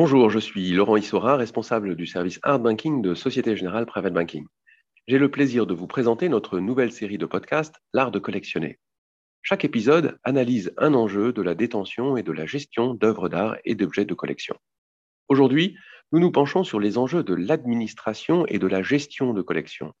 [0.00, 4.46] Bonjour, je suis Laurent Issora, responsable du service Hard Banking de Société Générale Private Banking.
[5.08, 8.78] J'ai le plaisir de vous présenter notre nouvelle série de podcasts, L'art de collectionner.
[9.42, 13.74] Chaque épisode analyse un enjeu de la détention et de la gestion d'œuvres d'art et
[13.74, 14.54] d'objets de collection.
[15.26, 15.76] Aujourd'hui,
[16.12, 19.94] nous nous penchons sur les enjeux de l'administration et de la gestion de collection.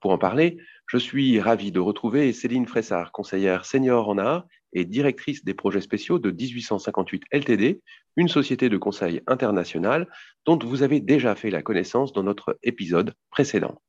[0.00, 0.56] Pour en parler,
[0.86, 5.80] je suis ravi de retrouver Céline Fressard, conseillère senior en art et directrice des projets
[5.80, 7.80] spéciaux de 1858 LTD,
[8.16, 10.08] une société de conseil international
[10.46, 13.80] dont vous avez déjà fait la connaissance dans notre épisode précédent.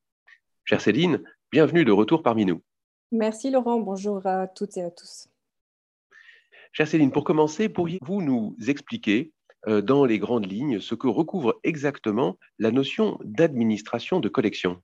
[0.66, 2.62] Chère Céline, bienvenue de retour parmi nous.
[3.12, 5.28] Merci Laurent, bonjour à toutes et à tous.
[6.72, 9.32] Chère Céline, pour commencer, pourriez-vous nous expliquer
[9.68, 14.82] euh, dans les grandes lignes ce que recouvre exactement la notion d'administration de collection?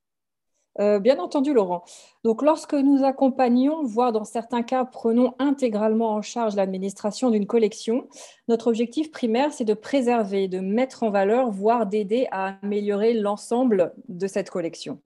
[0.78, 1.82] Euh, bien entendu, Laurent.
[2.22, 8.06] Donc, lorsque nous accompagnons, voire dans certains cas prenons intégralement en charge l'administration d'une collection,
[8.48, 13.92] notre objectif primaire, c'est de préserver, de mettre en valeur, voire d'aider à améliorer l'ensemble
[14.08, 15.00] de cette collection.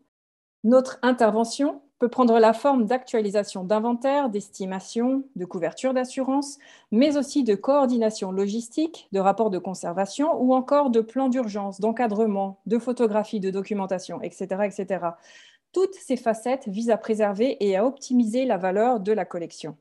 [0.65, 6.59] Notre intervention peut prendre la forme d'actualisation d'inventaire, d'estimation, de couverture d'assurance,
[6.91, 12.61] mais aussi de coordination logistique, de rapports de conservation ou encore de plans d'urgence, d'encadrement,
[12.67, 15.07] de photographie, de documentation, etc., etc.
[15.75, 19.77] Toutes ces facettes visent à préserver et à optimiser la valeur de la collection.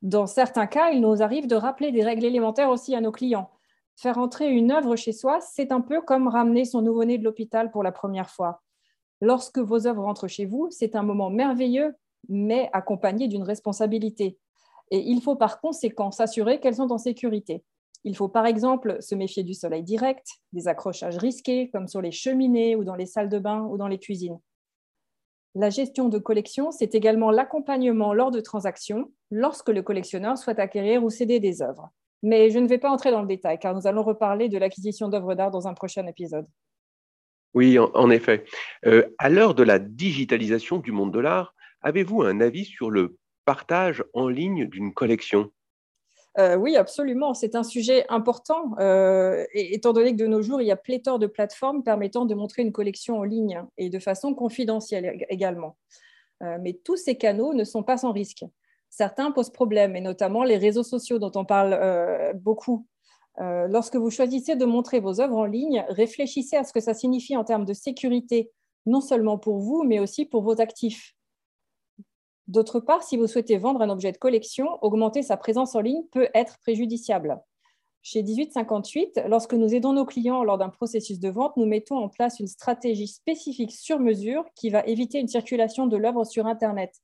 [0.00, 3.50] Dans certains cas, il nous arrive de rappeler des règles élémentaires aussi à nos clients.
[3.94, 7.70] Faire entrer une œuvre chez soi, c'est un peu comme ramener son nouveau-né de l'hôpital
[7.70, 8.62] pour la première fois.
[9.20, 11.94] Lorsque vos œuvres rentrent chez vous, c'est un moment merveilleux,
[12.30, 14.38] mais accompagné d'une responsabilité.
[14.90, 17.62] Et il faut par conséquent s'assurer qu'elles sont en sécurité.
[18.04, 22.12] Il faut par exemple se méfier du soleil direct, des accrochages risqués, comme sur les
[22.12, 24.40] cheminées ou dans les salles de bain ou dans les cuisines.
[25.58, 31.02] La gestion de collection, c'est également l'accompagnement lors de transactions lorsque le collectionneur souhaite acquérir
[31.02, 31.88] ou céder des œuvres.
[32.22, 35.08] Mais je ne vais pas entrer dans le détail car nous allons reparler de l'acquisition
[35.08, 36.44] d'œuvres d'art dans un prochain épisode.
[37.54, 38.44] Oui, en, effet.
[38.84, 43.16] Euh, à l'heure de la digitalisation du monde de l'art, avez-vous un avis sur le
[43.46, 45.50] partage en ligne d'une collection?
[46.38, 47.32] Euh, oui, absolument.
[47.32, 51.18] C'est un sujet important, euh, étant donné que de nos jours, il y a pléthore
[51.18, 55.76] de plateformes permettant de montrer une collection en ligne et de façon confidentielle également.
[56.42, 58.44] Euh, mais tous ces canaux ne sont pas sans risque.
[58.90, 62.86] Certains posent problème, et notamment les réseaux sociaux dont on parle beaucoup.
[63.38, 67.36] lorsque vous choisissez de montrer vos œuvres en ligne, réfléchissez à ce que ça signifie
[67.36, 68.50] en termes de sécurité,
[68.86, 71.15] non seulement pour vous, mais aussi pour vos actifs.
[72.48, 76.04] D'autre part, si vous souhaitez vendre un objet de collection, augmenter sa présence en ligne
[76.12, 77.40] peut être préjudiciable.
[78.02, 82.08] Chez 1858, lorsque nous aidons nos clients lors d'un processus de vente, nous mettons en
[82.08, 86.94] place une stratégie spécifique sur mesure qui va éviter une circulation de l'œuvre sur Internet.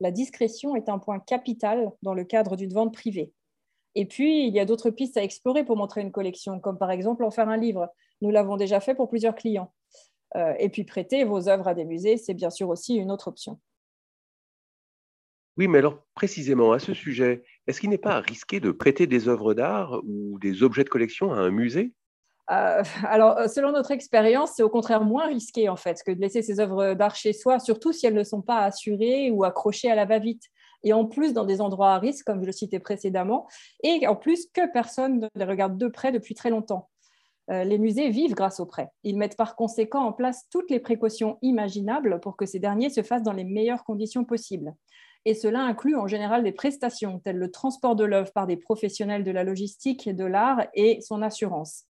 [0.00, 3.32] La discrétion est un point capital dans le cadre d'une vente privée.
[3.94, 6.90] Et puis, il y a d'autres pistes à explorer pour montrer une collection, comme par
[6.90, 7.88] exemple en faire un livre.
[8.20, 9.72] Nous l'avons déjà fait pour plusieurs clients.
[10.36, 13.28] Euh, et puis, prêter vos œuvres à des musées, c'est bien sûr aussi une autre
[13.28, 13.58] option.
[15.56, 19.28] Oui, mais alors précisément à ce sujet, est-ce qu'il n'est pas risqué de prêter des
[19.28, 21.92] œuvres d'art ou des objets de collection à un musée?
[22.50, 26.20] Euh, alors, euh, selon notre expérience, c'est au contraire moins risqué en fait que de
[26.20, 29.90] laisser ces œuvres d'art chez soi, surtout si elles ne sont pas assurées ou accrochées
[29.90, 30.44] à la va-vite.
[30.82, 33.46] Et en plus, dans des endroits à risque, comme je le citais précédemment,
[33.82, 36.88] et en plus que personne ne les regarde de près depuis très longtemps.
[37.50, 38.88] Euh, les musées vivent grâce aux prêts.
[39.02, 43.02] Ils mettent par conséquent en place toutes les précautions imaginables pour que ces derniers se
[43.02, 44.74] fassent dans les meilleures conditions possibles
[45.24, 49.24] et cela inclut en général des prestations telles le transport de l'œuvre par des professionnels
[49.24, 51.84] de la logistique et de l'art et son assurance.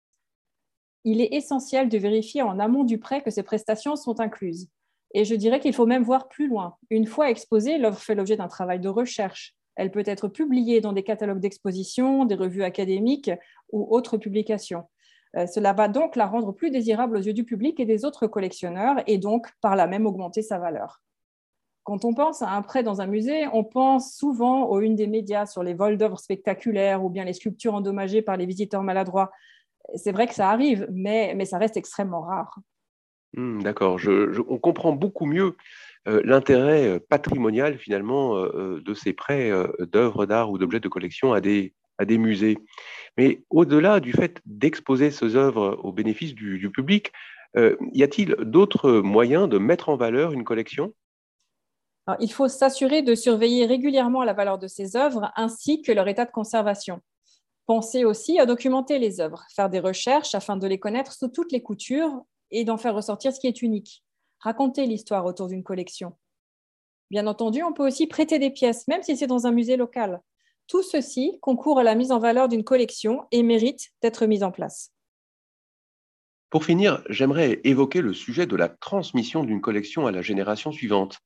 [1.04, 4.68] Il est essentiel de vérifier en amont du prêt que ces prestations sont incluses.
[5.14, 6.76] Et je dirais qu'il faut même voir plus loin.
[6.90, 9.54] Une fois exposée, l'œuvre fait l'objet d'un travail de recherche.
[9.76, 13.30] Elle peut être publiée dans des catalogues d'exposition, des revues académiques
[13.72, 14.84] ou autres publications.
[15.36, 18.26] Euh, cela va donc la rendre plus désirable aux yeux du public et des autres
[18.26, 21.00] collectionneurs et donc par là même augmenter sa valeur.
[21.88, 25.06] Quand on pense à un prêt dans un musée, on pense souvent aux une des
[25.06, 29.30] médias sur les vols d'œuvres spectaculaires ou bien les sculptures endommagées par les visiteurs maladroits.
[29.94, 32.58] C'est vrai que ça arrive, mais, mais ça reste extrêmement rare.
[33.32, 33.98] Hmm, d'accord,
[34.50, 35.56] on comprend beaucoup mieux
[36.08, 39.50] euh, l'intérêt euh, patrimonial finalement euh, de ces prêts
[39.90, 42.58] d'œuvres d'art ou d'objets de collection à des, à des musées.
[43.16, 47.12] Mais au-delà du fait d'exposer ces œuvres au bénéfice du, du public,
[47.56, 50.92] y a-t-il d'autres moyens de mettre en valeur une collection?
[52.20, 56.24] Il faut s'assurer de surveiller régulièrement la valeur de ces œuvres ainsi que leur état
[56.24, 57.00] de conservation.
[57.66, 61.52] Pensez aussi à documenter les œuvres, faire des recherches afin de les connaître sous toutes
[61.52, 64.02] les coutures et d'en faire ressortir ce qui est unique.
[64.40, 66.14] Raconter l'histoire autour d'une collection.
[67.10, 70.22] Bien entendu, on peut aussi prêter des pièces, même si c'est dans un musée local.
[70.66, 74.50] Tout ceci concourt à la mise en valeur d'une collection et mérite d'être mis en
[74.50, 74.92] place.
[76.50, 81.18] Pour finir, j'aimerais évoquer le sujet de la transmission d'une collection à la génération suivante.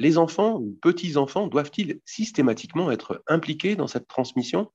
[0.00, 4.72] Les enfants ou petits-enfants doivent-ils systématiquement être impliqués dans cette transmission?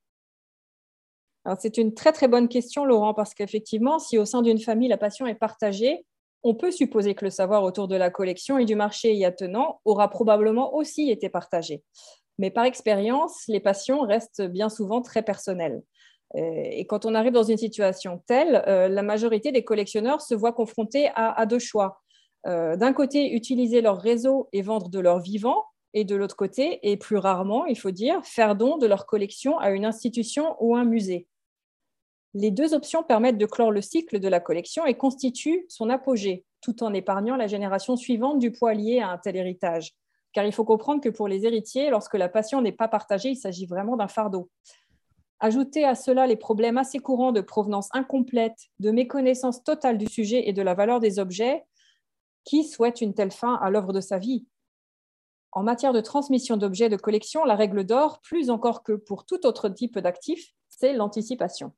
[1.60, 4.98] C'est une très très bonne question, Laurent, parce qu'effectivement, si au sein d'une famille la
[4.98, 6.06] passion est partagée,
[6.44, 9.81] on peut supposer que le savoir autour de la collection et du marché y attenant
[9.83, 11.81] aura probablement aussi été partagé.
[12.38, 15.81] Mais par expérience, les passions restent bien souvent très personnelles.
[16.36, 20.54] Et quand on arrive dans une situation telle, euh, la majorité des collectionneurs se voient
[20.54, 22.01] confrontés à, deux choix.
[22.47, 25.63] Euh, d'un côté, utiliser leur réseau et vendre de leur vivant,
[25.94, 29.57] et de l'autre côté, et plus rarement, il faut dire, faire don de leur collection
[29.59, 31.27] à une institution ou un musée.
[32.33, 36.44] Les deux options permettent de clore le cycle de la collection et constituent son apogée,
[36.59, 39.94] tout en épargnant la génération suivante du poids lié à un tel héritage.
[40.33, 43.38] Car il faut comprendre que pour les héritiers, lorsque la passion n'est pas partagée, il
[43.38, 44.50] s'agit vraiment d'un fardeau.
[45.39, 50.50] Ajoutez à cela les problèmes assez courants de provenance incomplète, de méconnaissance totale du sujet
[50.50, 51.63] et de la valeur des objets,
[52.45, 54.45] qui souhaite une telle fin à l'œuvre de sa vie?
[55.51, 59.45] En matière de transmission d'objets de collection, la règle d'or, plus encore que pour tout
[59.45, 61.74] autre type d'actif, c'est l'anticipation.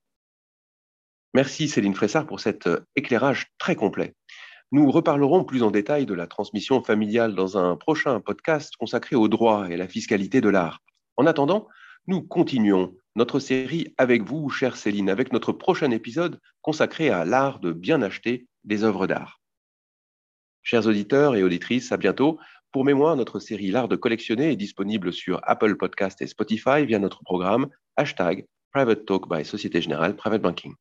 [1.34, 4.16] Merci Céline Fressard pour cet euh, éclairage très complet.
[4.72, 9.28] Nous reparlerons plus en détail de la transmission familiale dans un prochain podcast consacré au
[9.28, 10.82] droit et à la fiscalité de l'art.
[11.16, 11.68] En attendant,
[12.08, 17.60] nous continuons notre série avec vous, chère Céline, avec notre prochain épisode consacré à l'art
[17.60, 19.40] de bien acheter des œuvres d'art.
[20.70, 22.40] Chers auditeurs et auditrices, à bientôt.
[22.74, 27.00] Pour mémoire, notre série L'art de collectionner est disponible sur Apple Podcast et Spotify via
[27.00, 30.74] notre programme hashtag Private Talk by Société Générale Private Banking.